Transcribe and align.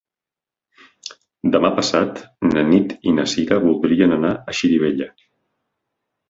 Demà 1.55 1.69
passat 1.79 2.21
na 2.53 2.63
Nit 2.71 2.95
i 3.11 3.13
na 3.19 3.27
Cira 3.35 3.61
voldrien 3.67 4.17
anar 4.17 4.33
a 4.39 4.57
Xirivella. 4.63 5.11